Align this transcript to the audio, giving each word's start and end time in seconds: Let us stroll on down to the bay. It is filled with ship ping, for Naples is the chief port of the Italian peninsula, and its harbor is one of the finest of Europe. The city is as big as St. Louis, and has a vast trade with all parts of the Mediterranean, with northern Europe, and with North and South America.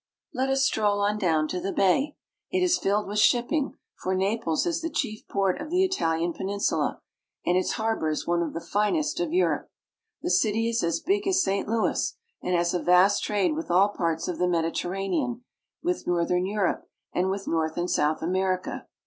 Let 0.33 0.49
us 0.49 0.65
stroll 0.65 0.99
on 1.01 1.19
down 1.19 1.47
to 1.49 1.59
the 1.59 1.71
bay. 1.71 2.15
It 2.49 2.63
is 2.63 2.79
filled 2.79 3.07
with 3.07 3.19
ship 3.19 3.49
ping, 3.49 3.77
for 3.99 4.15
Naples 4.15 4.65
is 4.65 4.81
the 4.81 4.89
chief 4.89 5.27
port 5.27 5.61
of 5.61 5.69
the 5.69 5.83
Italian 5.85 6.33
peninsula, 6.33 6.99
and 7.45 7.55
its 7.55 7.73
harbor 7.73 8.09
is 8.09 8.25
one 8.25 8.41
of 8.41 8.53
the 8.53 8.61
finest 8.61 9.19
of 9.19 9.31
Europe. 9.31 9.69
The 10.23 10.31
city 10.31 10.67
is 10.69 10.81
as 10.83 11.01
big 11.01 11.27
as 11.27 11.43
St. 11.43 11.67
Louis, 11.67 12.15
and 12.41 12.55
has 12.55 12.73
a 12.73 12.81
vast 12.81 13.23
trade 13.23 13.53
with 13.53 13.69
all 13.69 13.89
parts 13.89 14.27
of 14.27 14.39
the 14.39 14.47
Mediterranean, 14.47 15.43
with 15.83 16.07
northern 16.07 16.47
Europe, 16.47 16.87
and 17.13 17.29
with 17.29 17.47
North 17.47 17.77
and 17.77 17.87
South 17.87 18.23
America. 18.23 18.87